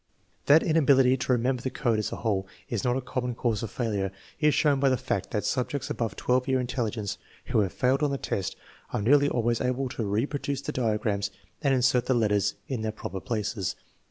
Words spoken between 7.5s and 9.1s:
have failed on the test are